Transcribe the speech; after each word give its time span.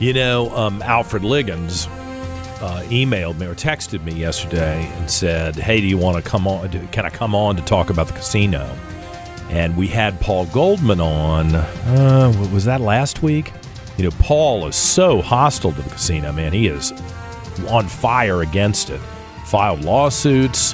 You 0.00 0.14
know, 0.14 0.48
um, 0.56 0.80
Alfred 0.80 1.24
Liggins 1.24 1.86
uh, 1.86 2.82
emailed 2.88 3.38
me 3.38 3.44
or 3.44 3.54
texted 3.54 4.02
me 4.02 4.12
yesterday 4.14 4.90
and 4.96 5.10
said, 5.10 5.56
"Hey, 5.56 5.82
do 5.82 5.86
you 5.86 5.98
want 5.98 6.16
to 6.16 6.28
come 6.28 6.46
on? 6.48 6.70
Can 6.88 7.04
I 7.04 7.10
come 7.10 7.34
on 7.34 7.54
to 7.56 7.62
talk 7.62 7.90
about 7.90 8.06
the 8.06 8.14
casino?" 8.14 8.74
And 9.50 9.76
we 9.76 9.88
had 9.88 10.18
Paul 10.18 10.46
Goldman 10.46 11.02
on. 11.02 11.54
Uh, 11.54 12.48
was 12.50 12.64
that 12.64 12.80
last 12.80 13.22
week? 13.22 13.52
You 13.98 14.04
know, 14.04 14.16
Paul 14.20 14.66
is 14.66 14.74
so 14.74 15.20
hostile 15.20 15.72
to 15.72 15.82
the 15.82 15.90
casino. 15.90 16.32
Man, 16.32 16.54
he 16.54 16.66
is 16.66 16.92
on 17.68 17.86
fire 17.86 18.40
against 18.40 18.88
it. 18.88 19.00
Filed 19.44 19.84
lawsuits. 19.84 20.72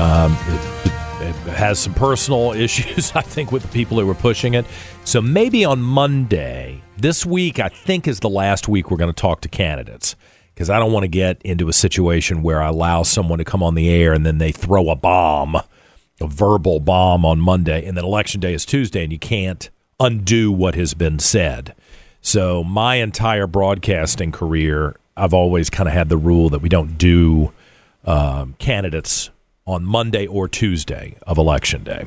Um, 0.00 0.32
it, 0.48 0.92
it 1.20 1.34
has 1.54 1.78
some 1.78 1.94
personal 1.94 2.50
issues, 2.56 3.12
I 3.14 3.22
think, 3.22 3.52
with 3.52 3.62
the 3.62 3.68
people 3.68 4.00
who 4.00 4.06
were 4.06 4.14
pushing 4.14 4.54
it. 4.54 4.66
So 5.04 5.20
maybe 5.20 5.64
on 5.64 5.80
Monday, 5.80 6.67
this 6.98 7.24
week, 7.24 7.60
I 7.60 7.68
think 7.68 8.08
is 8.08 8.20
the 8.20 8.28
last 8.28 8.68
week 8.68 8.90
we're 8.90 8.96
going 8.96 9.12
to 9.12 9.20
talk 9.20 9.40
to 9.42 9.48
candidates 9.48 10.16
because 10.54 10.68
I 10.68 10.78
don't 10.78 10.92
want 10.92 11.04
to 11.04 11.08
get 11.08 11.40
into 11.42 11.68
a 11.68 11.72
situation 11.72 12.42
where 12.42 12.60
I 12.60 12.68
allow 12.68 13.04
someone 13.04 13.38
to 13.38 13.44
come 13.44 13.62
on 13.62 13.76
the 13.76 13.88
air 13.88 14.12
and 14.12 14.26
then 14.26 14.38
they 14.38 14.50
throw 14.50 14.90
a 14.90 14.96
bomb, 14.96 15.54
a 15.54 16.26
verbal 16.26 16.80
bomb 16.80 17.24
on 17.24 17.38
Monday, 17.38 17.86
and 17.86 17.96
then 17.96 18.04
election 18.04 18.40
day 18.40 18.52
is 18.52 18.66
Tuesday, 18.66 19.04
and 19.04 19.12
you 19.12 19.18
can't 19.18 19.70
undo 20.00 20.50
what 20.50 20.74
has 20.74 20.94
been 20.94 21.20
said. 21.20 21.74
So 22.20 22.64
my 22.64 22.96
entire 22.96 23.46
broadcasting 23.46 24.32
career, 24.32 24.96
I've 25.16 25.34
always 25.34 25.70
kind 25.70 25.88
of 25.88 25.94
had 25.94 26.08
the 26.08 26.16
rule 26.16 26.50
that 26.50 26.60
we 26.60 26.68
don't 26.68 26.98
do 26.98 27.52
um, 28.04 28.56
candidates 28.58 29.30
on 29.66 29.84
Monday 29.84 30.26
or 30.26 30.48
Tuesday 30.48 31.16
of 31.22 31.38
election 31.38 31.84
day. 31.84 32.06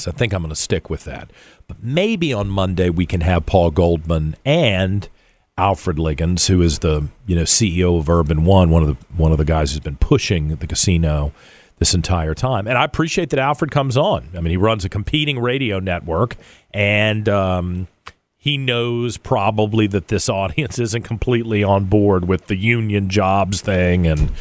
So 0.00 0.10
I 0.10 0.14
think 0.14 0.32
I'm 0.32 0.42
going 0.42 0.50
to 0.50 0.56
stick 0.56 0.88
with 0.88 1.04
that. 1.04 1.30
But 1.66 1.82
maybe 1.82 2.32
on 2.32 2.48
Monday 2.48 2.90
we 2.90 3.06
can 3.06 3.20
have 3.22 3.46
Paul 3.46 3.70
Goldman 3.70 4.36
and 4.44 5.08
Alfred 5.56 5.98
Liggins, 5.98 6.46
who 6.46 6.62
is 6.62 6.78
the 6.78 7.08
you 7.26 7.34
know 7.34 7.42
CEO 7.42 7.98
of 7.98 8.08
Urban 8.08 8.44
One, 8.44 8.70
one 8.70 8.82
of 8.82 8.88
the 8.88 8.96
one 9.16 9.32
of 9.32 9.38
the 9.38 9.44
guys 9.44 9.72
who's 9.72 9.80
been 9.80 9.96
pushing 9.96 10.48
the 10.56 10.66
casino 10.66 11.32
this 11.78 11.94
entire 11.94 12.34
time. 12.34 12.66
And 12.66 12.78
I 12.78 12.84
appreciate 12.84 13.30
that 13.30 13.38
Alfred 13.38 13.70
comes 13.70 13.96
on. 13.96 14.28
I 14.36 14.40
mean, 14.40 14.50
he 14.50 14.56
runs 14.56 14.84
a 14.84 14.88
competing 14.88 15.38
radio 15.38 15.78
network, 15.80 16.36
and 16.72 17.28
um, 17.28 17.88
he 18.36 18.56
knows 18.56 19.16
probably 19.16 19.88
that 19.88 20.08
this 20.08 20.28
audience 20.28 20.78
isn't 20.78 21.02
completely 21.02 21.64
on 21.64 21.86
board 21.86 22.26
with 22.26 22.46
the 22.46 22.56
union 22.56 23.08
jobs 23.08 23.60
thing 23.60 24.06
and 24.06 24.32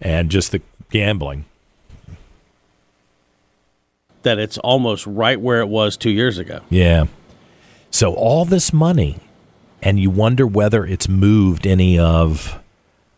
and 0.00 0.30
just 0.30 0.52
the 0.52 0.62
gambling. 0.90 1.44
That 4.22 4.38
it's 4.38 4.58
almost 4.58 5.06
right 5.06 5.40
where 5.40 5.60
it 5.60 5.68
was 5.68 5.96
two 5.96 6.10
years 6.10 6.38
ago. 6.38 6.60
Yeah. 6.68 7.06
So 7.90 8.14
all 8.14 8.44
this 8.44 8.72
money, 8.72 9.18
and 9.82 9.98
you 9.98 10.10
wonder 10.10 10.46
whether 10.46 10.84
it's 10.84 11.08
moved 11.08 11.66
any 11.66 11.98
of. 11.98 12.58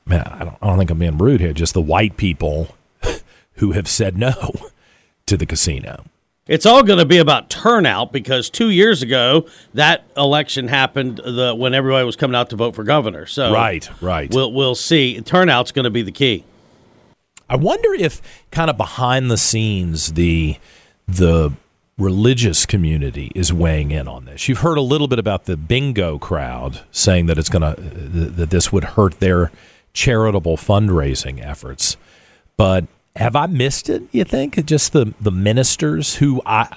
Man, 0.05 0.21
I 0.21 0.45
don't, 0.45 0.57
I 0.61 0.67
don't 0.67 0.79
think 0.79 0.91
I'm 0.91 0.99
being 0.99 1.19
rude 1.19 1.41
here. 1.41 1.53
Just 1.53 1.75
the 1.75 1.81
white 1.81 2.17
people 2.17 2.77
who 3.55 3.73
have 3.73 3.89
said 3.89 4.17
no 4.17 4.33
to 5.27 5.37
the 5.37 5.47
casino. 5.47 6.05
It's 6.49 6.67
all 6.67 6.83
going 6.83 6.99
to 6.99 7.05
be 7.05 7.19
about 7.19 7.51
turnout 7.51 8.13
because 8.13 8.51
two 8.51 8.71
years 8.71 9.01
ago 9.01 9.47
that 9.75 10.05
election 10.17 10.67
happened 10.67 11.19
the, 11.19 11.55
when 11.57 11.73
everybody 11.73 12.05
was 12.05 12.17
coming 12.17 12.34
out 12.34 12.51
to 12.51 12.57
vote 12.57 12.75
for 12.75 12.83
governor. 12.83 13.27
So 13.27 13.53
Right, 13.53 13.89
right. 14.03 14.29
we'll 14.34 14.53
we'll 14.53 14.75
see. 14.75 15.21
Turnout's 15.21 15.71
going 15.71 15.84
to 15.84 15.91
be 15.91 16.03
the 16.03 16.11
key. 16.11 16.45
I 17.49 17.57
wonder 17.57 17.95
if 17.95 18.21
kind 18.51 18.71
of 18.71 18.77
behind 18.77 19.31
the 19.31 19.37
scenes 19.37 20.15
the 20.15 20.57
the 21.07 21.53
religious 21.99 22.67
community 22.67 23.31
is 23.35 23.53
weighing 23.53 23.91
in 23.91 24.09
on 24.09 24.25
this. 24.25 24.49
You've 24.49 24.59
heard 24.59 24.79
a 24.79 24.83
little 24.83 25.09
bit 25.09 25.19
about 25.19 25.45
the 25.45 25.57
bingo 25.57 26.19
crowd 26.19 26.81
saying 26.91 27.27
that 27.27 27.39
it's 27.39 27.49
going 27.49 27.63
uh, 27.63 27.75
to 27.75 27.83
that 27.83 28.51
this 28.51 28.73
would 28.73 28.85
hurt 28.85 29.21
their 29.21 29.53
charitable 29.93 30.57
fundraising 30.57 31.45
efforts. 31.45 31.97
But 32.57 32.87
have 33.17 33.37
I 33.37 33.47
missed 33.47 33.89
it, 33.89 34.03
you 34.11 34.25
think? 34.25 34.65
Just 34.65 34.93
the 34.93 35.15
the 35.21 35.31
ministers 35.31 36.17
who 36.17 36.41
I 36.47 36.77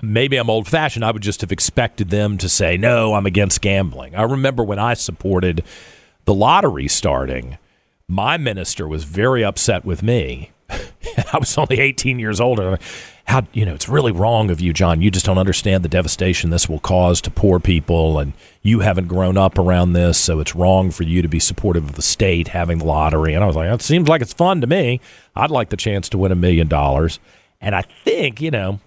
maybe 0.00 0.36
I'm 0.36 0.50
old 0.50 0.68
fashioned. 0.68 1.04
I 1.04 1.10
would 1.10 1.22
just 1.22 1.40
have 1.40 1.52
expected 1.52 2.10
them 2.10 2.38
to 2.38 2.48
say, 2.48 2.76
no, 2.76 3.14
I'm 3.14 3.26
against 3.26 3.60
gambling. 3.60 4.14
I 4.14 4.22
remember 4.22 4.62
when 4.62 4.78
I 4.78 4.94
supported 4.94 5.64
the 6.24 6.34
lottery 6.34 6.88
starting, 6.88 7.58
my 8.08 8.36
minister 8.36 8.86
was 8.86 9.04
very 9.04 9.44
upset 9.44 9.84
with 9.84 10.02
me. 10.02 10.50
I 11.32 11.38
was 11.38 11.56
only 11.56 11.80
18 11.80 12.18
years 12.18 12.40
old. 12.40 12.60
How, 13.24 13.46
you 13.52 13.64
know, 13.64 13.74
it's 13.74 13.88
really 13.88 14.12
wrong 14.12 14.50
of 14.50 14.60
you, 14.60 14.72
John. 14.72 15.00
You 15.00 15.10
just 15.10 15.24
don't 15.24 15.38
understand 15.38 15.84
the 15.84 15.88
devastation 15.88 16.50
this 16.50 16.68
will 16.68 16.80
cause 16.80 17.20
to 17.22 17.30
poor 17.30 17.60
people, 17.60 18.18
and 18.18 18.32
you 18.62 18.80
haven't 18.80 19.08
grown 19.08 19.36
up 19.38 19.58
around 19.58 19.92
this, 19.92 20.18
so 20.18 20.40
it's 20.40 20.54
wrong 20.54 20.90
for 20.90 21.04
you 21.04 21.22
to 21.22 21.28
be 21.28 21.38
supportive 21.38 21.84
of 21.84 21.94
the 21.94 22.02
state 22.02 22.48
having 22.48 22.78
the 22.78 22.84
lottery. 22.84 23.34
And 23.34 23.42
I 23.42 23.46
was 23.46 23.56
like, 23.56 23.70
it 23.70 23.82
seems 23.82 24.08
like 24.08 24.22
it's 24.22 24.32
fun 24.32 24.60
to 24.60 24.66
me. 24.66 25.00
I'd 25.34 25.50
like 25.50 25.70
the 25.70 25.76
chance 25.76 26.08
to 26.10 26.18
win 26.18 26.32
a 26.32 26.36
million 26.36 26.68
dollars. 26.68 27.20
And 27.60 27.74
I 27.74 27.82
think, 27.82 28.40
you 28.40 28.50
know, 28.50 28.80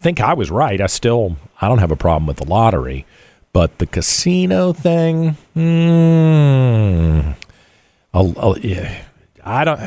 think 0.00 0.20
I 0.20 0.34
was 0.34 0.50
right. 0.50 0.80
I 0.80 0.86
still 0.86 1.36
I 1.60 1.68
don't 1.68 1.78
have 1.78 1.92
a 1.92 1.96
problem 1.96 2.26
with 2.26 2.38
the 2.38 2.48
lottery, 2.48 3.06
but 3.52 3.78
the 3.78 3.86
casino 3.86 4.72
thing, 4.72 5.36
hmm, 5.54 7.30
I'll, 8.12 8.34
I'll, 8.38 8.58
yeah, 8.58 9.04
I 9.44 9.64
don't. 9.64 9.80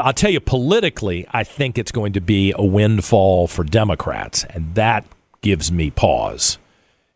I'll 0.00 0.12
tell 0.12 0.30
you 0.30 0.40
politically, 0.40 1.26
I 1.30 1.44
think 1.44 1.76
it's 1.76 1.92
going 1.92 2.14
to 2.14 2.20
be 2.20 2.52
a 2.56 2.64
windfall 2.64 3.46
for 3.46 3.62
Democrats, 3.62 4.44
and 4.44 4.74
that 4.74 5.04
gives 5.42 5.70
me 5.70 5.90
pause. 5.90 6.58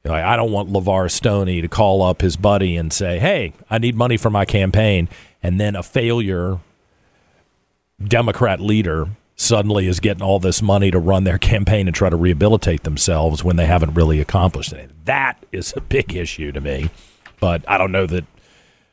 You 0.04 0.10
know, 0.10 0.16
I 0.16 0.36
don't 0.36 0.52
want 0.52 0.70
LeVar 0.70 1.10
Stoney 1.10 1.60
to 1.60 1.68
call 1.68 2.02
up 2.02 2.20
his 2.20 2.36
buddy 2.36 2.76
and 2.76 2.92
say, 2.92 3.18
"Hey, 3.18 3.52
I 3.70 3.78
need 3.78 3.94
money 3.94 4.16
for 4.16 4.30
my 4.30 4.44
campaign," 4.44 5.08
and 5.42 5.58
then 5.60 5.74
a 5.74 5.82
failure 5.82 6.58
Democrat 8.02 8.60
leader 8.60 9.08
suddenly 9.36 9.86
is 9.86 10.00
getting 10.00 10.22
all 10.22 10.38
this 10.38 10.60
money 10.60 10.90
to 10.90 10.98
run 10.98 11.24
their 11.24 11.38
campaign 11.52 11.86
and 11.86 11.94
try 11.94 12.10
to 12.10 12.16
rehabilitate 12.16 12.82
themselves 12.82 13.42
when 13.42 13.56
they 13.56 13.66
haven't 13.66 13.94
really 13.94 14.20
accomplished 14.20 14.72
anything. 14.72 14.96
That 15.04 15.42
is 15.50 15.72
a 15.76 15.80
big 15.80 16.14
issue 16.14 16.52
to 16.52 16.60
me. 16.60 16.90
But 17.40 17.64
I 17.66 17.78
don't 17.78 17.90
know 17.90 18.06
that 18.06 18.24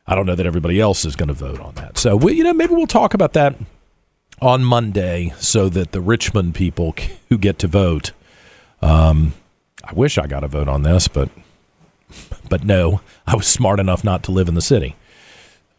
I 0.07 0.15
don't 0.15 0.25
know 0.25 0.36
that 0.36 0.45
everybody 0.45 0.80
else 0.80 1.04
is 1.06 1.15
going 1.15 1.27
to 1.27 1.33
vote 1.33 1.59
on 1.59 1.75
that. 1.75 1.98
So 1.98 2.15
we, 2.15 2.33
you 2.33 2.44
know, 2.44 2.54
maybe 2.54 2.74
we'll 2.74 2.88
talk 2.88 3.13
about 3.13 3.33
that 3.33 3.56
on 4.42 4.63
Monday, 4.63 5.33
so 5.39 5.68
that 5.69 5.92
the 5.92 6.01
Richmond 6.01 6.54
people 6.56 6.94
who 7.30 7.38
get 7.38 7.59
to 7.59 7.68
vote 7.68 8.12
Um, 8.81 9.33
I 9.83 9.94
wish 9.94 10.18
I 10.18 10.27
got 10.27 10.44
a 10.44 10.48
vote 10.48 10.68
on 10.68 10.83
this, 10.83 11.07
but 11.07 11.30
but 12.50 12.63
no, 12.63 13.01
I 13.25 13.36
was 13.36 13.48
smart 13.48 13.80
enough 13.80 14.04
not 14.04 14.24
to 14.24 14.31
live 14.31 14.48
in 14.48 14.56
the 14.56 14.62
city. 14.62 14.95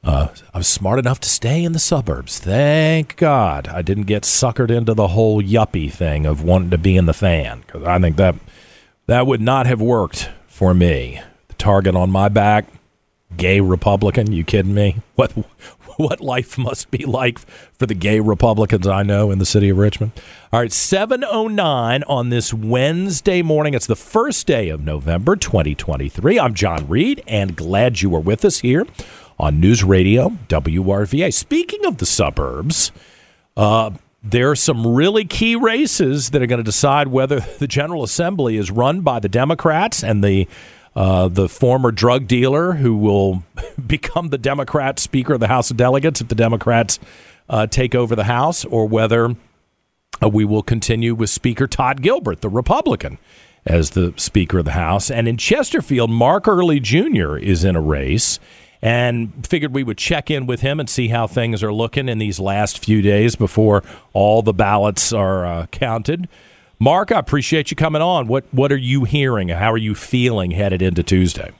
Uh, 0.05 0.29
I 0.55 0.59
was 0.59 0.69
smart 0.69 0.99
enough 0.99 1.21
to 1.21 1.29
stay 1.29 1.63
in 1.65 1.73
the 1.73 1.79
suburbs. 1.79 2.39
Thank 2.39 3.17
God 3.17 3.69
I 3.69 3.83
didn't 3.83 4.05
get 4.05 4.23
suckered 4.23 4.71
into 4.71 4.95
the 4.95 5.09
whole 5.09 5.43
yuppie 5.43 5.93
thing 5.93 6.25
of 6.27 6.43
wanting 6.43 6.71
to 6.71 6.79
be 6.79 6.97
in 6.97 7.07
the 7.07 7.13
fan 7.13 7.63
because 7.67 7.83
I 7.83 7.99
think 7.99 8.17
that 8.17 8.37
that 9.07 9.27
would 9.27 9.41
not 9.41 9.67
have 9.67 9.81
worked 9.81 10.31
for 10.47 10.73
me. 10.75 11.21
The 11.49 11.55
target 11.55 11.95
on 11.97 12.11
my 12.11 12.29
back, 12.29 12.67
gay 13.37 13.61
Republican. 13.61 14.33
You 14.33 14.45
kidding 14.45 14.75
me? 14.75 14.97
What 15.15 15.33
what 15.99 16.21
life 16.21 16.57
must 16.57 16.91
be 16.93 17.05
like 17.05 17.41
for 17.41 17.87
the 17.87 17.95
gay 17.95 18.21
Republicans 18.21 18.87
I 18.87 19.03
know 19.03 19.33
in 19.33 19.41
the 19.41 19.45
city 19.45 19.69
of 19.69 19.79
Richmond. 19.79 20.13
All 20.53 20.61
right, 20.61 20.73
709 20.73 22.05
on 22.05 22.29
this 22.29 22.55
Wednesday 22.55 23.43
morning. 23.43 23.75
It's 23.75 23.87
the 23.87 23.97
first 23.97 24.47
day 24.47 24.69
of 24.69 24.81
November 24.81 25.35
2023. 25.35 26.39
I'm 26.39 26.55
John 26.55 26.89
Reid 26.89 27.23
and 27.27 27.57
glad 27.57 28.01
you 28.01 28.15
are 28.15 28.21
with 28.21 28.45
us 28.45 28.61
here 28.61 28.87
on 29.41 29.59
News 29.59 29.83
Radio 29.83 30.31
WRVA. 30.49 31.35
Speaking 31.35 31.85
of 31.85 31.99
the 31.99 32.07
suburbs, 32.07 32.93
uh, 33.57 33.91
there 34.23 34.51
are 34.51 34.57
some 34.57 34.87
really 34.87 35.25
key 35.25 35.57
races 35.57 36.31
that 36.31 36.43
are 36.43 36.47
going 36.47 36.59
to 36.59 36.65
decide 36.65 37.09
whether 37.09 37.41
the 37.59 37.67
General 37.67 38.05
Assembly 38.05 38.57
is 38.57 38.71
run 38.71 39.01
by 39.01 39.19
the 39.19 39.29
Democrats 39.29 40.05
and 40.05 40.23
the 40.23 40.47
uh, 40.94 41.29
the 41.29 41.49
former 41.49 41.90
drug 41.90 42.26
dealer 42.26 42.73
who 42.75 42.96
will 42.96 43.43
become 43.87 44.29
the 44.29 44.38
Democrat 44.38 44.99
Speaker 44.99 45.35
of 45.35 45.40
the 45.40 45.49
House 45.49 45.70
of 45.70 45.76
Delegates 45.76 46.20
if 46.20 46.29
the 46.29 46.35
Democrats 46.35 46.99
uh, 47.49 47.67
take 47.67 47.94
over 47.94 48.14
the 48.14 48.25
House, 48.25 48.64
or 48.64 48.87
whether 48.87 49.35
uh, 50.23 50.29
we 50.29 50.44
will 50.44 50.62
continue 50.62 51.14
with 51.14 51.31
Speaker 51.31 51.67
Todd 51.67 52.02
Gilbert, 52.02 52.40
the 52.40 52.49
Republican, 52.49 53.19
as 53.64 53.90
the 53.90 54.12
Speaker 54.17 54.58
of 54.58 54.64
the 54.64 54.73
House. 54.73 55.11
And 55.11 55.29
in 55.29 55.37
Chesterfield, 55.37 56.11
Mark 56.11 56.46
Earley 56.46 56.81
Jr. 56.81 57.37
is 57.37 57.64
in 57.64 57.76
a 57.76 57.81
race. 57.81 58.38
And 58.81 59.44
figured 59.44 59.75
we 59.75 59.82
would 59.82 59.99
check 59.99 60.31
in 60.31 60.46
with 60.46 60.61
him 60.61 60.79
and 60.79 60.88
see 60.88 61.08
how 61.08 61.26
things 61.26 61.64
are 61.64 61.73
looking 61.73 62.08
in 62.08 62.19
these 62.19 62.38
last 62.38 62.79
few 62.79 63.02
days 63.02 63.35
before 63.35 63.82
all 64.12 64.40
the 64.40 64.52
ballots 64.52 65.12
are 65.12 65.44
uh, 65.44 65.67
counted. 65.67 66.29
Mark, 66.81 67.11
I 67.11 67.19
appreciate 67.19 67.71
you 67.71 67.77
coming 67.77 68.03
on. 68.03 68.29
What 68.29 68.45
what 68.53 68.71
are 68.71 68.77
you 68.77 69.05
hearing? 69.05 69.49
How 69.49 69.73
are 69.73 69.77
you 69.79 69.95
feeling 69.95 70.53
headed 70.53 70.81
into 70.83 71.03
Tuesday? 71.03 71.51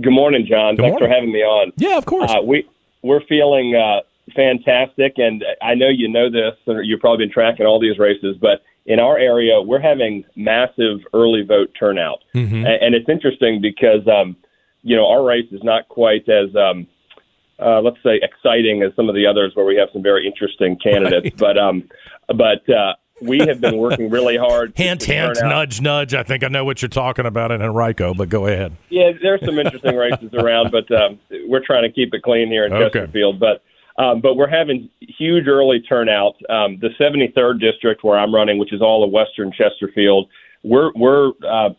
Good 0.00 0.12
morning, 0.12 0.46
John. 0.48 0.76
Good 0.76 0.82
Thanks 0.82 0.92
morning. 1.00 1.08
for 1.08 1.14
having 1.14 1.32
me 1.32 1.40
on. 1.40 1.72
Yeah, 1.76 1.96
of 1.98 2.06
course. 2.06 2.30
Uh, 2.30 2.42
we 2.42 2.68
we're 3.02 3.22
feeling 3.28 3.74
uh, 3.74 4.00
fantastic, 4.34 5.14
and 5.18 5.44
I 5.62 5.74
know 5.74 5.88
you 5.88 6.08
know 6.08 6.30
this. 6.30 6.54
Or 6.66 6.82
you've 6.82 7.00
probably 7.00 7.26
been 7.26 7.32
tracking 7.32 7.66
all 7.66 7.80
these 7.80 7.98
races, 7.98 8.36
but 8.40 8.62
in 8.86 9.00
our 9.00 9.18
area, 9.18 9.60
we're 9.60 9.80
having 9.80 10.24
massive 10.36 11.00
early 11.12 11.42
vote 11.42 11.70
turnout, 11.78 12.22
Mhm. 12.34 12.64
A- 12.66 12.82
and 12.84 12.94
it's 12.94 13.08
interesting 13.08 13.60
because 13.60 14.06
um, 14.06 14.36
you 14.82 14.94
know 14.94 15.08
our 15.08 15.24
race 15.24 15.50
is 15.50 15.62
not 15.64 15.88
quite 15.88 16.28
as 16.28 16.54
um, 16.54 16.86
uh, 17.58 17.80
let's 17.80 18.00
say 18.04 18.20
exciting 18.22 18.82
as 18.82 18.94
some 18.94 19.08
of 19.08 19.16
the 19.16 19.26
others 19.26 19.52
where 19.54 19.66
we 19.66 19.74
have 19.76 19.88
some 19.92 20.02
very 20.04 20.24
interesting 20.26 20.76
candidates, 20.76 21.30
but 21.36 21.58
um, 21.58 21.82
but 22.28 22.68
uh, 22.70 22.94
we 23.22 23.38
have 23.40 23.60
been 23.60 23.78
working 23.78 24.10
really 24.10 24.36
hard. 24.36 24.72
hint, 24.76 25.02
hint, 25.04 25.38
nudge, 25.42 25.80
nudge. 25.80 26.14
I 26.14 26.22
think 26.22 26.42
I 26.44 26.48
know 26.48 26.64
what 26.64 26.82
you're 26.82 26.88
talking 26.88 27.26
about 27.26 27.50
in 27.52 27.62
Henrico, 27.62 28.14
but 28.14 28.28
go 28.28 28.46
ahead. 28.46 28.76
Yeah, 28.90 29.12
there's 29.22 29.40
some 29.44 29.58
interesting 29.58 29.96
races 29.96 30.30
around, 30.34 30.70
but 30.72 30.90
um, 30.92 31.18
we're 31.46 31.64
trying 31.64 31.82
to 31.84 31.90
keep 31.92 32.12
it 32.12 32.22
clean 32.22 32.48
here 32.48 32.66
in 32.66 32.72
Okay. 32.72 32.84
Chesterfield. 33.00 33.40
But 33.40 33.62
um, 34.02 34.20
but 34.20 34.34
we're 34.34 34.48
having 34.48 34.90
huge 35.00 35.46
early 35.46 35.80
turnout. 35.80 36.34
Um, 36.50 36.78
the 36.80 36.88
73rd 37.00 37.60
district 37.60 38.02
where 38.02 38.18
I'm 38.18 38.34
running, 38.34 38.58
which 38.58 38.72
is 38.72 38.82
all 38.82 39.04
of 39.04 39.10
Western 39.12 39.52
Chesterfield, 39.52 40.28
we're 40.64 40.90
we're 40.96 41.30
uh, 41.48 41.70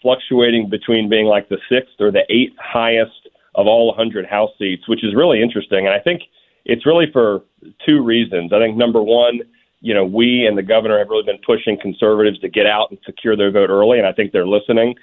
fluctuating 0.00 0.68
between 0.70 1.08
being 1.08 1.26
like 1.26 1.48
the 1.48 1.58
sixth 1.68 1.94
or 2.00 2.12
the 2.12 2.22
eighth 2.30 2.54
highest 2.60 3.28
of 3.56 3.66
all 3.66 3.88
100 3.88 4.26
House 4.26 4.50
seats, 4.58 4.88
which 4.88 5.02
is 5.04 5.14
really 5.14 5.40
interesting. 5.42 5.86
And 5.86 5.94
I 5.94 5.98
think 6.00 6.22
it's 6.64 6.86
really 6.86 7.06
for 7.12 7.42
two 7.84 8.02
reasons. 8.02 8.52
I 8.52 8.58
think 8.58 8.76
number 8.76 9.02
one, 9.02 9.40
you 9.84 9.92
know, 9.92 10.06
we 10.06 10.46
and 10.46 10.56
the 10.56 10.62
governor 10.62 10.98
have 10.98 11.10
really 11.10 11.26
been 11.26 11.44
pushing 11.44 11.78
conservatives 11.78 12.38
to 12.38 12.48
get 12.48 12.64
out 12.64 12.90
and 12.90 12.98
secure 13.04 13.36
their 13.36 13.50
vote 13.50 13.68
early, 13.68 13.98
and 13.98 14.06
I 14.06 14.12
think 14.12 14.32
they're 14.32 14.46
listening. 14.46 14.94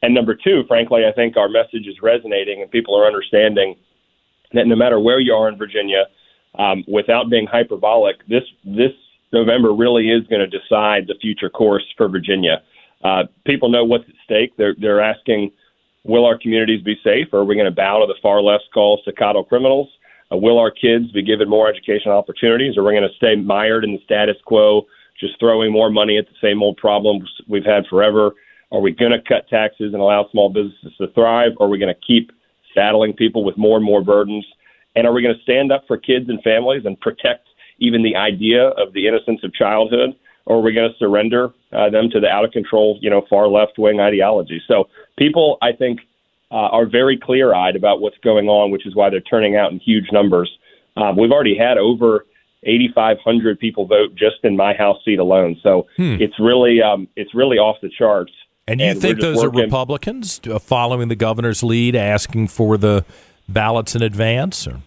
And 0.00 0.14
number 0.14 0.34
two, 0.34 0.62
frankly, 0.66 1.02
I 1.06 1.12
think 1.12 1.36
our 1.36 1.50
message 1.50 1.86
is 1.86 1.96
resonating 2.02 2.62
and 2.62 2.70
people 2.70 2.98
are 2.98 3.06
understanding 3.06 3.76
that 4.54 4.66
no 4.66 4.74
matter 4.74 4.98
where 4.98 5.20
you 5.20 5.34
are 5.34 5.46
in 5.46 5.58
Virginia, 5.58 6.04
um, 6.58 6.84
without 6.88 7.28
being 7.28 7.46
hyperbolic, 7.46 8.26
this 8.28 8.44
this 8.64 8.92
November 9.30 9.74
really 9.74 10.08
is 10.08 10.26
going 10.28 10.40
to 10.40 10.58
decide 10.58 11.06
the 11.06 11.16
future 11.20 11.50
course 11.50 11.84
for 11.98 12.08
Virginia. 12.08 12.62
Uh, 13.04 13.24
people 13.46 13.68
know 13.68 13.84
what's 13.84 14.08
at 14.08 14.14
stake. 14.24 14.56
They're 14.56 14.74
they're 14.80 15.02
asking, 15.02 15.52
will 16.04 16.24
our 16.24 16.38
communities 16.38 16.82
be 16.82 16.96
safe, 17.04 17.28
or 17.34 17.40
are 17.40 17.44
we 17.44 17.56
going 17.56 17.66
to 17.66 17.70
bow 17.70 18.00
to 18.00 18.06
the 18.06 18.18
far 18.22 18.40
left's 18.40 18.68
call 18.72 19.00
staccato 19.02 19.44
criminals? 19.44 19.90
Uh, 20.32 20.36
will 20.36 20.58
our 20.58 20.70
kids 20.70 21.10
be 21.12 21.22
given 21.22 21.48
more 21.48 21.68
educational 21.68 22.16
opportunities, 22.16 22.76
or 22.76 22.82
are 22.82 22.86
we 22.86 22.92
going 22.92 23.08
to 23.08 23.16
stay 23.16 23.34
mired 23.34 23.84
in 23.84 23.92
the 23.92 24.02
status 24.04 24.36
quo, 24.44 24.86
just 25.18 25.38
throwing 25.38 25.72
more 25.72 25.90
money 25.90 26.16
at 26.18 26.26
the 26.26 26.34
same 26.40 26.62
old 26.62 26.76
problems 26.76 27.28
we've 27.48 27.64
had 27.64 27.86
forever? 27.88 28.32
Are 28.72 28.80
we 28.80 28.92
going 28.92 29.12
to 29.12 29.20
cut 29.20 29.48
taxes 29.48 29.92
and 29.92 30.00
allow 30.00 30.28
small 30.30 30.48
businesses 30.48 30.92
to 30.98 31.08
thrive, 31.08 31.52
or 31.58 31.66
are 31.66 31.70
we 31.70 31.78
going 31.78 31.94
to 31.94 32.00
keep 32.06 32.30
saddling 32.74 33.12
people 33.12 33.44
with 33.44 33.58
more 33.58 33.76
and 33.76 33.84
more 33.84 34.02
burdens? 34.02 34.46
And 34.94 35.06
are 35.06 35.12
we 35.12 35.22
going 35.22 35.34
to 35.34 35.42
stand 35.42 35.72
up 35.72 35.84
for 35.86 35.96
kids 35.96 36.28
and 36.28 36.42
families 36.42 36.82
and 36.84 37.00
protect 37.00 37.48
even 37.78 38.02
the 38.02 38.16
idea 38.16 38.68
of 38.68 38.92
the 38.92 39.08
innocence 39.08 39.40
of 39.42 39.52
childhood? 39.54 40.10
Or 40.46 40.56
are 40.56 40.62
we 40.62 40.72
going 40.72 40.90
to 40.90 40.98
surrender 40.98 41.50
uh, 41.72 41.90
them 41.90 42.10
to 42.10 42.20
the 42.20 42.28
out 42.28 42.44
of 42.44 42.50
control, 42.50 42.98
you 43.00 43.10
know, 43.10 43.24
far 43.28 43.46
left 43.48 43.78
wing 43.78 44.00
ideology? 44.00 44.60
So 44.66 44.88
people, 45.16 45.58
I 45.62 45.72
think, 45.72 46.00
uh, 46.50 46.54
are 46.54 46.86
very 46.86 47.16
clear 47.18 47.54
eyed 47.54 47.76
about 47.76 48.00
what's 48.00 48.18
going 48.24 48.48
on, 48.48 48.70
which 48.70 48.86
is 48.86 48.94
why 48.94 49.10
they're 49.10 49.20
turning 49.20 49.56
out 49.56 49.72
in 49.72 49.78
huge 49.78 50.06
numbers. 50.12 50.50
Um, 50.96 51.16
we've 51.16 51.30
already 51.30 51.56
had 51.56 51.78
over 51.78 52.26
8,500 52.64 53.58
people 53.58 53.86
vote 53.86 54.14
just 54.14 54.36
in 54.42 54.56
my 54.56 54.74
House 54.74 54.98
seat 55.04 55.18
alone. 55.18 55.56
So 55.62 55.86
Hmm. 55.96 56.16
it's 56.20 56.38
really, 56.38 56.82
um, 56.82 57.08
it's 57.16 57.34
really 57.34 57.58
off 57.58 57.76
the 57.80 57.88
charts. 57.88 58.32
And 58.68 58.80
you 58.80 58.88
we're 58.88 58.94
think 58.94 59.20
those 59.20 59.36
working- 59.38 59.60
are 59.60 59.62
Republicans 59.64 60.40
uh, 60.50 60.58
following 60.58 61.08
the 61.08 61.16
governor's 61.16 61.62
lead, 61.62 61.96
asking 61.96 62.48
for 62.48 62.76
the 62.76 63.04
ballots 63.48 63.94
in 63.96 64.02
advance? 64.02 64.66
Or? 64.66 64.80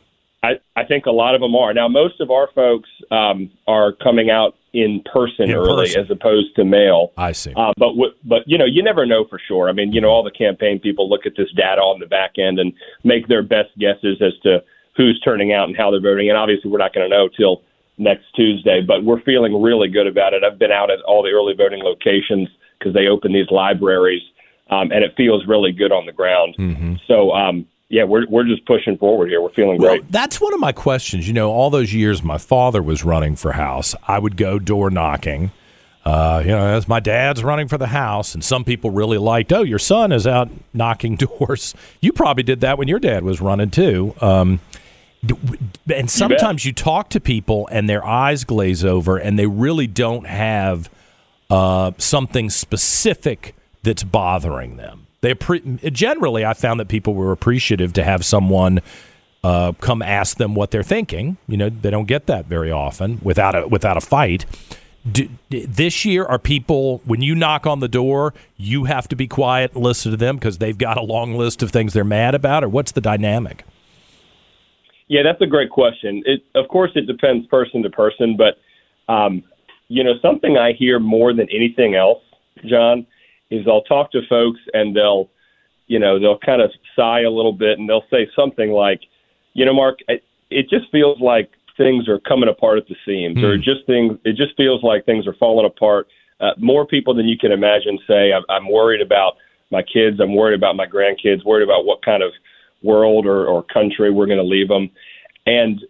I, 0.43 0.59
I 0.75 0.83
think 0.85 1.05
a 1.05 1.11
lot 1.11 1.35
of 1.35 1.41
them 1.41 1.55
are. 1.55 1.73
Now, 1.73 1.87
most 1.87 2.19
of 2.21 2.29
our 2.31 2.47
folks 2.53 2.89
um, 3.11 3.49
are 3.67 3.91
coming 3.93 4.29
out 4.29 4.55
in 4.73 5.01
person 5.11 5.49
In 5.49 5.55
early 5.55 5.85
person. 5.85 6.01
as 6.01 6.09
opposed 6.11 6.55
to 6.55 6.65
mail. 6.65 7.11
I 7.17 7.31
see. 7.31 7.53
Uh, 7.55 7.71
but 7.77 7.89
w- 7.89 8.13
but 8.25 8.41
you 8.47 8.57
know, 8.57 8.65
you 8.65 8.81
never 8.83 9.05
know 9.05 9.25
for 9.29 9.39
sure. 9.47 9.69
I 9.69 9.71
mean, 9.71 9.93
you 9.93 10.01
know, 10.01 10.09
all 10.09 10.23
the 10.23 10.31
campaign 10.31 10.79
people 10.79 11.07
look 11.07 11.25
at 11.25 11.33
this 11.37 11.51
data 11.55 11.81
on 11.81 11.99
the 11.99 12.07
back 12.07 12.33
end 12.37 12.59
and 12.59 12.73
make 13.03 13.27
their 13.27 13.43
best 13.43 13.69
guesses 13.77 14.21
as 14.21 14.33
to 14.43 14.63
who's 14.97 15.19
turning 15.23 15.53
out 15.53 15.67
and 15.67 15.77
how 15.77 15.91
they're 15.91 16.01
voting. 16.01 16.29
And 16.29 16.37
obviously, 16.37 16.69
we're 16.71 16.79
not 16.79 16.93
going 16.93 17.09
to 17.09 17.15
know 17.15 17.29
till 17.37 17.61
next 17.97 18.25
Tuesday. 18.35 18.81
But 18.81 19.03
we're 19.03 19.21
feeling 19.21 19.61
really 19.61 19.87
good 19.89 20.07
about 20.07 20.33
it. 20.33 20.43
I've 20.43 20.57
been 20.59 20.71
out 20.71 20.89
at 20.89 21.01
all 21.01 21.21
the 21.23 21.29
early 21.29 21.53
voting 21.53 21.83
locations 21.83 22.49
because 22.79 22.93
they 22.93 23.07
open 23.07 23.31
these 23.31 23.49
libraries, 23.51 24.23
um, 24.71 24.91
and 24.91 25.03
it 25.03 25.13
feels 25.15 25.45
really 25.47 25.71
good 25.71 25.91
on 25.91 26.05
the 26.05 26.11
ground. 26.11 26.55
mhm 26.57 26.99
So. 27.07 27.31
Um, 27.31 27.67
yeah, 27.93 28.05
we're 28.05 28.25
we're 28.27 28.43
just 28.43 28.65
pushing 28.65 28.97
forward 28.97 29.29
here. 29.29 29.39
We're 29.39 29.53
feeling 29.53 29.77
Well, 29.79 29.97
great. 29.97 30.11
that's 30.11 30.41
one 30.41 30.51
of 30.53 30.59
my 30.59 30.71
questions. 30.71 31.27
You 31.27 31.33
know, 31.33 31.51
all 31.51 31.69
those 31.69 31.93
years 31.93 32.23
my 32.23 32.39
father 32.39 32.81
was 32.81 33.03
running 33.03 33.35
for 33.35 33.51
House, 33.51 33.93
I 34.07 34.17
would 34.17 34.35
go 34.35 34.57
door 34.57 34.89
knocking. 34.89 35.51
Uh, 36.03 36.41
you 36.43 36.51
know, 36.51 36.65
as 36.75 36.87
my 36.87 36.99
dad's 36.99 37.43
running 37.43 37.67
for 37.67 37.77
the 37.77 37.87
House, 37.87 38.33
and 38.33 38.43
some 38.43 38.63
people 38.65 38.89
really 38.89 39.17
liked, 39.19 39.53
oh, 39.53 39.61
your 39.61 39.79
son 39.79 40.11
is 40.11 40.25
out 40.25 40.49
knocking 40.73 41.15
doors. 41.39 41.75
You 42.01 42.11
probably 42.11 42.43
did 42.43 42.61
that 42.61 42.77
when 42.79 42.87
your 42.87 42.99
dad 42.99 43.23
was 43.23 43.39
running 43.39 43.69
too. 43.69 44.15
Um, 44.19 44.59
and 45.93 46.09
sometimes 46.09 46.65
you 46.65 46.73
talk 46.73 47.09
to 47.11 47.19
people 47.21 47.69
and 47.71 47.87
their 47.87 48.05
eyes 48.05 48.43
glaze 48.43 48.83
over 48.83 49.17
and 49.17 49.37
they 49.39 49.45
really 49.47 49.87
don't 49.87 50.25
have 50.27 50.89
uh, 51.49 51.91
something 51.99 52.49
specific 52.49 53.55
that's 53.83 54.03
bothering 54.03 54.75
them. 54.77 55.07
They 55.23 55.33
generally, 55.89 56.45
I 56.45 56.53
found 56.53 56.81
that 56.81 56.89
people 56.89 57.13
were 57.13 57.31
appreciative 57.31 57.93
to 57.93 58.03
have 58.03 58.25
someone 58.25 58.81
uh, 59.41 59.71
come 59.79 60.01
ask 60.01 60.35
them 60.35 60.53
what 60.53 60.71
they're 60.71 60.83
thinking. 60.83 61.37
You 61.47 61.55
know, 61.55 61.69
they 61.69 61.89
don't 61.89 62.07
get 62.07 62.25
that 62.25 62.45
very 62.45 62.71
often 62.71 63.19
without 63.21 63.55
a 63.55 63.65
without 63.65 63.95
a 63.95 64.01
fight. 64.01 64.45
Do, 65.09 65.29
this 65.49 66.03
year, 66.03 66.25
are 66.25 66.37
people 66.37 67.01
when 67.05 67.21
you 67.21 67.35
knock 67.35 67.65
on 67.65 67.79
the 67.79 67.87
door, 67.87 68.33
you 68.57 68.83
have 68.83 69.07
to 69.07 69.15
be 69.15 69.25
quiet 69.25 69.73
and 69.73 69.83
listen 69.83 70.11
to 70.11 70.17
them 70.17 70.35
because 70.35 70.57
they've 70.57 70.77
got 70.77 70.97
a 70.97 71.01
long 71.01 71.35
list 71.35 71.63
of 71.63 71.71
things 71.71 71.93
they're 71.93 72.03
mad 72.03 72.35
about, 72.35 72.65
or 72.65 72.67
what's 72.67 72.91
the 72.91 73.01
dynamic? 73.01 73.63
Yeah, 75.07 75.21
that's 75.23 75.41
a 75.41 75.47
great 75.47 75.69
question. 75.69 76.21
It, 76.25 76.43
of 76.53 76.67
course, 76.67 76.91
it 76.95 77.07
depends 77.07 77.47
person 77.47 77.81
to 77.83 77.89
person, 77.89 78.35
but 78.35 78.57
um, 79.11 79.43
you 79.87 80.03
know, 80.03 80.13
something 80.21 80.57
I 80.57 80.73
hear 80.73 80.99
more 80.99 81.33
than 81.33 81.47
anything 81.49 81.95
else, 81.95 82.21
John, 82.65 83.05
is 83.49 83.67
I'll 83.67 83.83
talk 83.83 84.11
to 84.11 84.21
folks 84.27 84.59
and 84.73 84.95
they'll, 84.95 85.29
you 85.87 85.99
know, 85.99 86.19
they'll 86.19 86.39
kind 86.39 86.61
of 86.61 86.71
sigh 86.95 87.21
a 87.21 87.29
little 87.29 87.53
bit 87.53 87.77
and 87.77 87.87
they'll 87.87 88.05
say 88.09 88.29
something 88.35 88.71
like, 88.71 89.01
you 89.53 89.65
know, 89.65 89.73
Mark, 89.73 89.99
it, 90.07 90.23
it 90.49 90.69
just 90.69 90.91
feels 90.91 91.19
like 91.19 91.51
things 91.77 92.07
are 92.07 92.19
coming 92.19 92.49
apart 92.49 92.77
at 92.77 92.87
the 92.87 92.95
seams, 93.05 93.37
or 93.43 93.57
just 93.57 93.85
things, 93.87 94.17
it 94.23 94.35
just 94.35 94.55
feels 94.55 94.83
like 94.83 95.05
things 95.05 95.27
are 95.27 95.33
falling 95.33 95.65
apart. 95.65 96.07
uh, 96.43 96.51
more 96.57 96.85
people 96.85 97.13
than 97.13 97.27
you 97.27 97.37
can 97.37 97.51
imagine 97.51 97.97
say, 98.07 98.33
I'm, 98.33 98.43
I'm 98.49 98.69
worried 98.69 99.01
about 99.01 99.37
my 99.71 99.81
kids, 99.81 100.19
I'm 100.19 100.35
worried 100.35 100.55
about 100.55 100.75
my 100.75 100.85
grandkids, 100.85 101.45
worried 101.45 101.63
about 101.63 101.85
what 101.85 102.03
kind 102.03 102.21
of 102.21 102.31
world 102.81 103.25
or, 103.25 103.45
or 103.47 103.63
country 103.63 104.11
we're 104.11 104.25
going 104.25 104.39
to 104.39 104.43
leave 104.43 104.67
them. 104.67 104.89
And, 105.45 105.81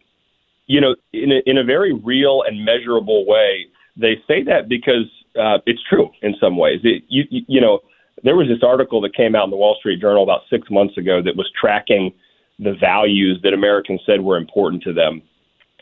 you 0.68 0.80
know, 0.80 0.96
in 1.12 1.32
a, 1.32 1.42
in 1.46 1.58
a 1.58 1.64
very 1.64 1.94
real 1.94 2.44
and 2.46 2.64
measurable 2.64 3.26
way, 3.26 3.66
they 3.98 4.22
say 4.28 4.44
that 4.44 4.70
because 4.70 5.10
uh, 5.40 5.60
it's 5.66 5.82
true 5.90 6.10
in 6.22 6.36
some 6.40 6.58
ways. 6.58 6.80
It, 6.84 7.04
you, 7.08 7.24
you, 7.30 7.42
you 7.48 7.62
know, 7.62 7.80
there 8.24 8.36
was 8.36 8.48
this 8.48 8.64
article 8.64 9.02
that 9.02 9.16
came 9.16 9.36
out 9.36 9.46
in 9.46 9.50
the 9.50 9.58
Wall 9.58 9.76
Street 9.80 10.00
Journal 10.00 10.24
about 10.24 10.42
six 10.50 10.70
months 10.70 10.98
ago 10.98 11.22
that 11.22 11.36
was 11.36 11.50
tracking 11.60 12.14
the 12.60 12.74
values 12.80 13.40
that 13.44 13.54
Americans 13.54 14.02
said 14.06 14.22
were 14.22 14.38
important 14.38 14.84
to 14.84 14.94
them. 14.94 15.22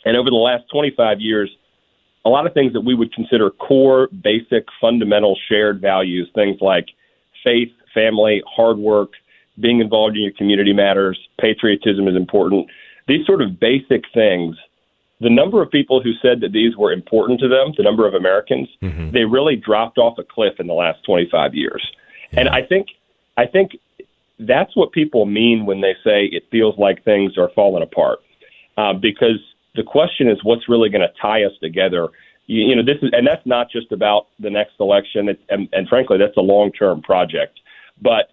And 0.06 0.18
over 0.18 0.30
the 0.30 0.36
last 0.36 0.64
25 0.72 1.20
years, 1.20 1.52
a 2.26 2.30
lot 2.30 2.46
of 2.46 2.54
things 2.54 2.74
that 2.74 2.82
we 2.82 2.96
would 2.96 3.14
consider 3.14 3.50
core, 3.50 4.08
basic, 4.24 4.66
fundamental 4.80 5.38
shared 5.50 5.82
values, 5.82 6.30
things 6.34 6.58
like 6.62 6.88
faith, 7.44 7.70
family, 7.94 8.42
hard 8.48 8.78
work, 8.78 9.12
being 9.60 9.80
involved 9.80 10.16
in 10.16 10.24
your 10.24 10.32
community 10.34 10.74
matters, 10.74 11.20
patriotism 11.40 12.08
is 12.08 12.16
important. 12.16 12.68
These 13.08 13.26
sort 13.26 13.42
of 13.42 13.60
basic 13.60 14.04
things, 14.14 14.56
the 15.22 15.30
number 15.30 15.62
of 15.62 15.70
people 15.70 16.02
who 16.02 16.14
said 16.22 16.42
that 16.42 16.52
these 16.52 16.76
were 16.76 16.92
important 16.92 17.40
to 17.40 17.48
them, 17.48 17.74
the 17.78 17.84
number 17.84 18.08
of 18.08 18.16
Americans, 18.16 18.68
mm-hmm. 18.82 19.12
they 19.12 19.24
really 19.24 19.56
dropped 19.56 20.00
off 20.00 20.18
a 20.18 20.24
cliff 20.24 20.60
in 20.60 20.68
the 20.68 20.74
last 20.74 21.04
25 21.06 21.54
years. 21.54 21.88
Yeah. 22.32 22.42
And 22.42 22.50
I 22.50 22.64
think 22.64 22.88
I 23.38 23.46
think 23.46 23.78
that's 24.40 24.76
what 24.76 24.92
people 24.92 25.26
mean 25.26 25.66
when 25.66 25.82
they 25.82 25.96
say 26.04 26.26
it 26.26 26.44
feels 26.52 26.78
like 26.78 27.04
things 27.04 27.38
are 27.38 27.50
falling 27.56 27.84
apart. 27.84 28.20
Uh, 28.78 28.94
because 28.94 29.40
the 29.76 29.84
question 29.84 30.28
is 30.28 30.44
what's 30.44 30.68
really 30.68 30.90
going 30.90 31.02
to 31.02 31.14
tie 31.22 31.44
us 31.44 31.54
together. 31.62 32.10
You, 32.48 32.70
you, 32.70 32.76
know, 32.76 32.84
this 32.84 32.98
is, 33.02 33.12
and 33.14 33.28
that's 33.28 33.46
not 33.46 33.70
just 33.70 33.92
about 33.92 34.28
the 34.40 34.50
next 34.50 34.74
election. 34.80 35.30
It, 35.30 35.40
and, 35.50 35.70
and 35.72 35.88
frankly, 35.88 36.18
that's 36.18 36.38
a 36.38 36.42
long 36.42 36.72
term 36.72 37.02
project. 37.02 37.60
But 38.02 38.32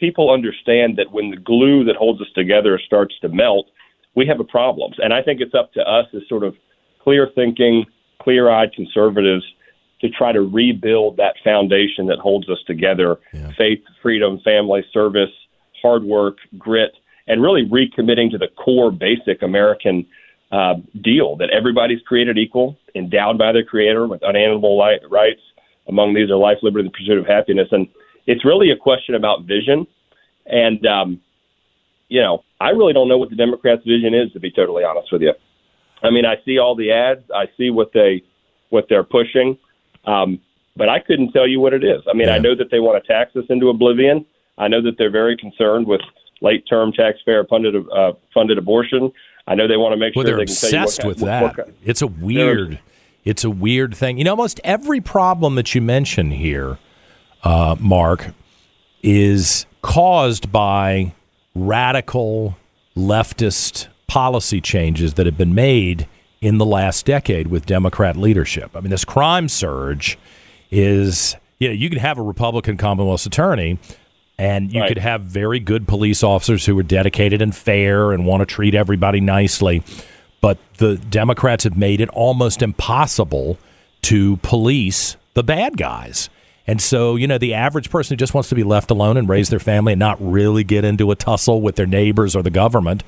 people 0.00 0.30
understand 0.30 0.96
that 0.96 1.12
when 1.12 1.30
the 1.30 1.36
glue 1.36 1.84
that 1.84 1.96
holds 1.96 2.20
us 2.22 2.28
together 2.34 2.80
starts 2.84 3.18
to 3.20 3.28
melt, 3.28 3.66
we 4.14 4.26
have 4.26 4.40
a 4.40 4.44
problem. 4.44 4.92
And 4.98 5.12
I 5.12 5.22
think 5.22 5.40
it's 5.40 5.54
up 5.54 5.72
to 5.74 5.80
us 5.80 6.06
as 6.14 6.22
sort 6.28 6.44
of 6.44 6.54
clear 7.02 7.28
thinking, 7.34 7.86
clear 8.20 8.50
eyed 8.50 8.72
conservatives 8.72 9.44
to 10.00 10.08
try 10.10 10.32
to 10.32 10.40
rebuild 10.40 11.16
that 11.16 11.36
foundation 11.44 12.06
that 12.06 12.18
holds 12.18 12.48
us 12.48 12.58
together 12.66 13.18
yeah. 13.32 13.50
faith, 13.56 13.80
freedom, 14.02 14.40
family, 14.44 14.84
service, 14.92 15.30
hard 15.80 16.04
work, 16.04 16.38
grit, 16.58 16.92
and 17.28 17.40
really 17.40 17.64
recommitting 17.66 18.30
to 18.30 18.38
the 18.38 18.48
core 18.56 18.90
basic 18.90 19.42
American 19.42 20.06
uh, 20.50 20.74
deal 21.00 21.36
that 21.36 21.50
everybody's 21.50 22.02
created 22.02 22.36
equal, 22.36 22.76
endowed 22.94 23.38
by 23.38 23.52
their 23.52 23.64
creator 23.64 24.06
with 24.06 24.20
unalienable 24.22 24.78
rights. 25.10 25.40
Among 25.88 26.14
these 26.14 26.30
are 26.30 26.36
life, 26.36 26.58
liberty, 26.62 26.84
and 26.84 26.92
the 26.92 26.96
pursuit 26.96 27.18
of 27.18 27.26
happiness. 27.26 27.68
And 27.70 27.88
it's 28.26 28.44
really 28.44 28.70
a 28.70 28.76
question 28.76 29.14
about 29.14 29.44
vision. 29.44 29.86
And, 30.46 30.84
um, 30.86 31.20
you 32.12 32.20
know, 32.20 32.44
I 32.60 32.68
really 32.70 32.92
don't 32.92 33.08
know 33.08 33.16
what 33.16 33.30
the 33.30 33.36
Democrats' 33.36 33.84
vision 33.86 34.12
is, 34.12 34.30
to 34.34 34.40
be 34.40 34.50
totally 34.50 34.84
honest 34.84 35.10
with 35.10 35.22
you. 35.22 35.32
I 36.02 36.10
mean, 36.10 36.26
I 36.26 36.36
see 36.44 36.58
all 36.58 36.76
the 36.76 36.92
ads, 36.92 37.22
I 37.34 37.46
see 37.56 37.70
what 37.70 37.92
they 37.94 38.22
what 38.68 38.84
they're 38.90 39.02
pushing, 39.02 39.56
um, 40.04 40.38
but 40.76 40.90
I 40.90 40.98
couldn't 40.98 41.32
tell 41.32 41.48
you 41.48 41.58
what 41.58 41.72
it 41.72 41.82
is. 41.82 42.02
I 42.08 42.12
mean, 42.12 42.28
yeah. 42.28 42.34
I 42.34 42.38
know 42.38 42.54
that 42.54 42.70
they 42.70 42.80
want 42.80 43.02
to 43.02 43.06
tax 43.10 43.34
us 43.34 43.44
into 43.48 43.70
oblivion. 43.70 44.26
I 44.58 44.68
know 44.68 44.82
that 44.82 44.98
they're 44.98 45.10
very 45.10 45.38
concerned 45.38 45.86
with 45.86 46.02
late 46.42 46.64
term 46.68 46.92
taxpayer 46.92 47.44
funded 47.48 47.74
uh, 47.90 48.12
funded 48.34 48.58
abortion. 48.58 49.10
I 49.46 49.54
know 49.54 49.66
they 49.66 49.78
want 49.78 49.94
to 49.94 49.96
make 49.96 50.14
well, 50.14 50.26
sure 50.26 50.36
they 50.36 50.44
can 50.44 50.52
obsessed 50.52 51.04
what, 51.04 51.16
with 51.16 51.18
that. 51.20 51.56
What, 51.56 51.70
it's 51.82 52.02
a 52.02 52.06
weird, 52.06 52.78
it's 53.24 53.42
a 53.42 53.50
weird 53.50 53.96
thing. 53.96 54.18
You 54.18 54.24
know, 54.24 54.32
almost 54.32 54.60
every 54.64 55.00
problem 55.00 55.54
that 55.54 55.74
you 55.74 55.80
mention 55.80 56.30
here, 56.30 56.76
uh, 57.42 57.76
Mark, 57.80 58.34
is 59.02 59.64
caused 59.80 60.52
by 60.52 61.14
radical 61.54 62.56
leftist 62.96 63.88
policy 64.06 64.60
changes 64.60 65.14
that 65.14 65.26
have 65.26 65.38
been 65.38 65.54
made 65.54 66.06
in 66.40 66.58
the 66.58 66.66
last 66.66 67.06
decade 67.06 67.46
with 67.46 67.66
Democrat 67.66 68.16
leadership. 68.16 68.72
I 68.74 68.80
mean, 68.80 68.90
this 68.90 69.04
crime 69.04 69.48
surge 69.48 70.18
is, 70.70 71.36
you 71.58 71.68
know, 71.68 71.74
you 71.74 71.88
can 71.88 71.98
have 71.98 72.18
a 72.18 72.22
Republican 72.22 72.76
Commonwealth 72.76 73.24
attorney 73.26 73.78
and 74.38 74.72
you 74.72 74.80
right. 74.80 74.88
could 74.88 74.98
have 74.98 75.22
very 75.22 75.60
good 75.60 75.86
police 75.86 76.22
officers 76.22 76.66
who 76.66 76.76
are 76.78 76.82
dedicated 76.82 77.40
and 77.40 77.54
fair 77.54 78.12
and 78.12 78.26
want 78.26 78.40
to 78.40 78.46
treat 78.46 78.74
everybody 78.74 79.20
nicely. 79.20 79.82
But 80.40 80.58
the 80.78 80.96
Democrats 80.96 81.64
have 81.64 81.76
made 81.76 82.00
it 82.00 82.08
almost 82.08 82.60
impossible 82.60 83.58
to 84.02 84.38
police 84.38 85.16
the 85.34 85.44
bad 85.44 85.76
guys. 85.76 86.28
And 86.66 86.80
so, 86.80 87.16
you 87.16 87.26
know, 87.26 87.38
the 87.38 87.54
average 87.54 87.90
person 87.90 88.14
who 88.14 88.18
just 88.18 88.34
wants 88.34 88.48
to 88.50 88.54
be 88.54 88.62
left 88.62 88.90
alone 88.90 89.16
and 89.16 89.28
raise 89.28 89.48
their 89.48 89.58
family 89.58 89.94
and 89.94 90.00
not 90.00 90.16
really 90.20 90.64
get 90.64 90.84
into 90.84 91.10
a 91.10 91.16
tussle 91.16 91.60
with 91.60 91.76
their 91.76 91.86
neighbors 91.86 92.36
or 92.36 92.42
the 92.42 92.50
government 92.50 93.02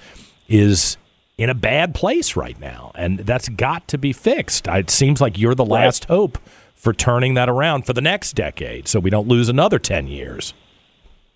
is 0.49 0.97
in 1.39 1.51
a 1.51 1.55
bad 1.55 1.95
place 1.95 2.37
right 2.37 2.59
now. 2.59 2.93
And 2.95 3.21
that's 3.21 3.49
got 3.49 3.87
to 3.89 3.99
be 3.99 4.13
fixed. 4.13 4.67
It 4.67 4.91
seems 4.91 5.21
like 5.21 5.39
you're 5.39 5.55
the 5.55 5.65
last 5.65 6.07
hope 6.07 6.39
for 6.75 6.93
turning 6.93 7.35
that 7.35 7.49
around 7.49 7.87
for 7.87 7.93
the 7.93 8.01
next 8.01 8.35
decade 8.35 8.89
so 8.89 9.01
we 9.01 9.11
don't 9.11 9.29
lose 9.29 9.49
another 9.49 9.79
10 9.79 10.07
years. 10.07 10.53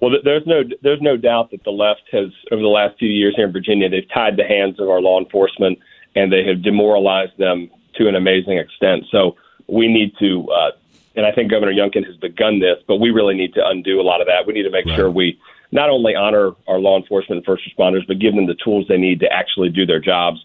Well, 0.00 0.12
there's 0.22 0.46
no 0.46 0.62
there's 0.82 1.02
no 1.02 1.16
doubt 1.16 1.50
that 1.50 1.64
the 1.64 1.72
left 1.72 2.02
has 2.12 2.28
over 2.52 2.62
the 2.62 2.68
last 2.68 2.98
few 3.00 3.08
years 3.08 3.34
here 3.34 3.46
in 3.46 3.52
Virginia 3.52 3.88
they've 3.88 4.08
tied 4.14 4.36
the 4.36 4.44
hands 4.44 4.78
of 4.78 4.88
our 4.88 5.00
law 5.00 5.18
enforcement 5.18 5.76
and 6.14 6.32
they 6.32 6.44
have 6.44 6.62
demoralized 6.62 7.36
them 7.36 7.68
to 7.96 8.08
an 8.08 8.14
amazing 8.14 8.58
extent. 8.58 9.04
So 9.10 9.34
we 9.66 9.88
need 9.88 10.12
to, 10.20 10.48
uh, 10.50 10.70
and 11.18 11.26
I 11.26 11.32
think 11.32 11.50
Governor 11.50 11.72
Youngkin 11.72 12.06
has 12.06 12.14
begun 12.16 12.60
this, 12.60 12.76
but 12.86 12.96
we 12.98 13.10
really 13.10 13.34
need 13.34 13.52
to 13.54 13.66
undo 13.66 14.00
a 14.00 14.06
lot 14.06 14.20
of 14.20 14.28
that. 14.28 14.46
We 14.46 14.52
need 14.52 14.62
to 14.62 14.70
make 14.70 14.86
right. 14.86 14.94
sure 14.94 15.10
we 15.10 15.36
not 15.72 15.90
only 15.90 16.14
honor 16.14 16.52
our 16.68 16.78
law 16.78 16.96
enforcement 16.96 17.38
and 17.38 17.44
first 17.44 17.64
responders, 17.68 18.06
but 18.06 18.20
give 18.20 18.36
them 18.36 18.46
the 18.46 18.54
tools 18.64 18.86
they 18.88 18.96
need 18.96 19.18
to 19.20 19.32
actually 19.32 19.68
do 19.68 19.84
their 19.84 19.98
jobs. 19.98 20.38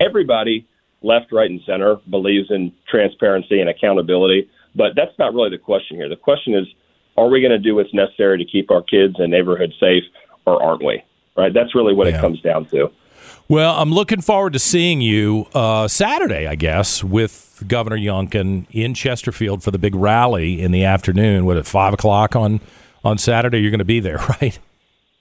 Everybody, 0.00 0.66
left, 1.02 1.32
right, 1.32 1.50
and 1.50 1.60
center, 1.66 1.96
believes 2.08 2.50
in 2.50 2.72
transparency 2.88 3.60
and 3.60 3.68
accountability, 3.68 4.48
but 4.74 4.92
that's 4.96 5.12
not 5.18 5.34
really 5.34 5.50
the 5.50 5.58
question 5.58 5.98
here. 5.98 6.08
The 6.08 6.16
question 6.16 6.54
is 6.54 6.66
are 7.18 7.28
we 7.28 7.42
going 7.42 7.52
to 7.52 7.58
do 7.58 7.74
what's 7.74 7.92
necessary 7.92 8.38
to 8.38 8.44
keep 8.44 8.70
our 8.70 8.82
kids 8.82 9.16
and 9.18 9.30
neighborhoods 9.30 9.74
safe, 9.78 10.04
or 10.46 10.62
aren't 10.62 10.82
we? 10.82 11.02
Right. 11.36 11.52
That's 11.52 11.74
really 11.74 11.92
what 11.92 12.06
yeah. 12.06 12.16
it 12.16 12.20
comes 12.22 12.40
down 12.40 12.64
to. 12.70 12.90
Well, 13.48 13.76
I'm 13.76 13.92
looking 13.92 14.22
forward 14.22 14.54
to 14.54 14.58
seeing 14.58 15.00
you 15.00 15.46
uh, 15.54 15.86
Saturday, 15.86 16.48
I 16.48 16.56
guess, 16.56 17.04
with 17.04 17.62
Governor 17.68 17.96
Youngkin 17.96 18.66
in 18.72 18.92
Chesterfield 18.92 19.62
for 19.62 19.70
the 19.70 19.78
big 19.78 19.94
rally 19.94 20.60
in 20.60 20.72
the 20.72 20.82
afternoon. 20.82 21.46
What 21.46 21.56
at 21.56 21.64
five 21.64 21.94
o'clock 21.94 22.34
on 22.34 22.60
on 23.04 23.18
Saturday? 23.18 23.58
You're 23.58 23.70
going 23.70 23.78
to 23.78 23.84
be 23.84 24.00
there, 24.00 24.16
right? 24.40 24.58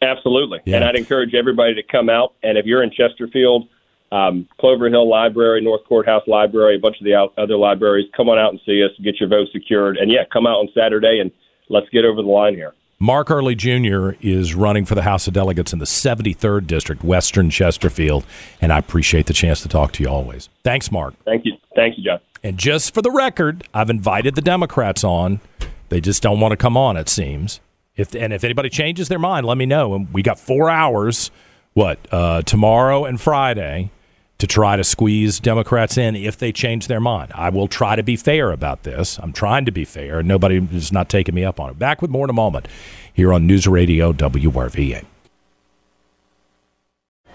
Absolutely. 0.02 0.60
Yeah. 0.66 0.78
And 0.78 0.86
I'd 0.86 0.96
encourage 0.96 1.36
everybody 1.36 1.76
to 1.76 1.84
come 1.84 2.10
out. 2.10 2.34
And 2.42 2.58
if 2.58 2.66
you're 2.66 2.82
in 2.82 2.90
Chesterfield, 2.90 3.68
um, 4.12 4.48
Clover 4.60 4.90
Hill 4.90 5.08
Library, 5.08 5.62
North 5.62 5.86
Courthouse 5.86 6.28
Library, 6.28 6.78
a 6.78 6.80
bunch 6.80 6.98
of 7.00 7.06
the 7.06 7.14
other 7.38 7.58
libraries, 7.58 8.10
come 8.18 8.30
on 8.30 8.40
out 8.40 8.52
and 8.52 8.60
see 8.66 8.84
us, 8.84 8.92
get 9.04 9.20
your 9.20 9.30
vote 9.30 9.50
secured. 9.52 9.98
And 9.98 10.12
yeah, 10.12 10.24
come 10.34 10.48
out 10.48 10.58
on 10.58 10.70
Saturday 10.74 11.20
and 11.20 11.32
let's 11.70 11.90
get 11.90 12.06
over 12.06 12.24
the 12.24 12.28
line 12.28 12.56
here. 12.56 12.74
Mark 13.00 13.30
Earley 13.30 13.56
Jr. 13.56 14.12
is 14.22 14.56
running 14.56 14.86
for 14.86 14.96
the 14.96 15.02
House 15.02 15.28
of 15.28 15.34
Delegates 15.34 15.74
in 15.74 15.80
the 15.80 15.86
73rd 15.86 16.66
District, 16.66 17.04
Western 17.04 17.50
Chesterfield, 17.50 18.26
and 18.62 18.72
I 18.72 18.78
appreciate 18.78 19.26
the 19.26 19.34
chance 19.34 19.62
to 19.64 19.68
talk 19.68 19.92
to 19.94 20.04
you 20.04 20.10
always. 20.10 20.48
Thanks, 20.64 20.90
Mark. 20.92 21.14
Thank 21.26 21.46
you. 21.46 21.58
Thank 21.76 21.98
you, 21.98 22.06
John. 22.06 22.20
And 22.42 22.58
just 22.58 22.94
for 22.94 23.02
the 23.02 23.12
record, 23.12 23.68
I've 23.74 23.90
invited 23.90 24.36
the 24.36 24.42
Democrats 24.42 25.04
on. 25.04 25.42
They 25.90 26.00
just 26.00 26.24
don't 26.24 26.40
want 26.40 26.54
to 26.54 26.58
come 26.58 26.78
on, 26.78 26.96
it 26.96 27.10
seems. 27.10 27.60
If 27.98 28.16
and 28.16 28.32
if 28.32 28.44
anybody 28.44 28.70
changes 28.70 29.08
their 29.08 29.20
mind, 29.20 29.46
let 29.46 29.58
me 29.58 29.66
know. 29.66 29.94
And 29.94 30.14
we 30.14 30.22
got 30.22 30.40
four 30.40 30.70
hours. 30.70 31.32
What 31.74 32.00
uh, 32.12 32.42
tomorrow 32.44 33.04
and 33.04 33.20
Friday 33.20 33.92
to 34.38 34.48
try 34.48 34.76
to 34.76 34.84
squeeze 34.84 35.40
Democrats 35.40 35.98
in 35.98 36.16
if 36.16 36.38
they 36.38 36.52
change 36.52 36.88
their 36.88 37.00
mind. 37.00 37.32
I 37.36 37.50
will 37.50 37.68
try 37.68 37.96
to 37.96 38.04
be 38.04 38.16
fair 38.16 38.52
about 38.52 38.84
this. 38.84 39.18
I'm 39.20 39.34
trying 39.34 39.66
to 39.66 39.72
be 39.72 39.86
fair. 39.86 40.22
Nobody 40.22 40.68
is 40.72 40.92
not 40.92 41.10
taking 41.10 41.36
me 41.36 41.44
up 41.44 41.60
on 41.60 41.70
it. 41.70 41.80
Back 41.80 42.02
with 42.02 42.12
more 42.12 42.26
in 42.26 42.30
a 42.30 42.34
moment 42.34 42.68
here 43.14 43.32
on 43.34 43.48
News 43.48 43.68
Radio 43.68 44.12
WRVA. 44.12 45.06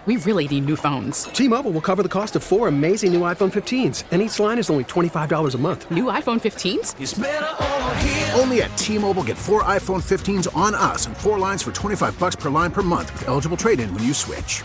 We 0.07 0.16
really 0.16 0.49
need 0.49 0.64
new 0.64 0.76
phones. 0.76 1.25
T-Mobile 1.25 1.73
will 1.73 1.83
cover 1.83 2.02
the 2.02 2.09
cost 2.09 2.35
of 2.35 2.42
four 2.42 2.69
amazing 2.69 3.12
new 3.12 3.21
iPhone 3.21 3.52
15s, 3.52 4.04
and 4.11 4.23
each 4.23 4.40
line 4.40 4.59
is 4.59 4.71
only 4.71 4.85
$25 4.85 5.54
a 5.54 5.59
month. 5.59 5.90
New 5.90 6.04
iPhone 6.04 6.40
15s? 6.40 8.38
Only 8.38 8.62
at 8.62 8.75
T-Mobile 8.78 9.25
get 9.25 9.37
four 9.37 9.62
iPhone 9.64 10.02
15s 10.02 10.49
on 10.57 10.75
us 10.75 11.04
and 11.07 11.14
four 11.14 11.38
lines 11.38 11.62
for 11.62 11.71
25 11.71 12.19
bucks 12.19 12.35
per 12.35 12.49
line 12.49 12.71
per 12.71 12.80
month 12.80 13.12
with 13.12 13.28
eligible 13.28 13.59
trade-in 13.59 13.92
when 13.92 14.02
you 14.02 14.14
switch. 14.14 14.64